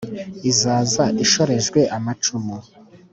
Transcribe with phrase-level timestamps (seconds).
[0.51, 2.55] izaza ishorejwe amacumu